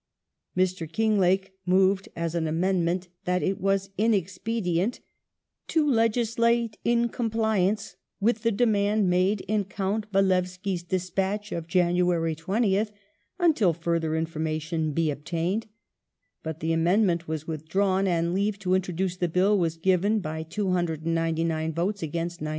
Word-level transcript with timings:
Mr. 0.57 0.91
Kinglake 0.91 1.51
moved 1.63 2.09
as 2.15 2.33
an 2.33 2.47
amendment 2.47 3.07
that 3.25 3.43
it 3.43 3.61
was 3.61 3.91
inexpedient" 3.99 4.99
to 5.67 5.87
legislate 5.87 6.75
in 6.83 7.07
compliance 7.07 7.97
with 8.19 8.41
the 8.41 8.51
demand 8.51 9.11
made 9.11 9.41
in 9.41 9.63
Count 9.63 10.11
Walewski's 10.11 10.81
despatch 10.81 11.51
of 11.51 11.67
January 11.67 12.33
20th, 12.35 12.89
until 13.37 13.73
further 13.73 14.15
inforaiation 14.15 14.91
be 14.91 15.11
obtained," 15.11 15.67
but 16.41 16.61
the 16.61 16.73
amendment 16.73 17.27
was 17.27 17.45
withdrawn 17.47 18.07
and 18.07 18.33
leave 18.33 18.57
to 18.57 18.73
introduce 18.73 19.17
the 19.17 19.27
Bill 19.29 19.55
was 19.55 19.77
given 19.77 20.19
by 20.19 20.41
299 20.41 21.73
votes 21.73 22.01
against 22.01 22.41
99. 22.41 22.49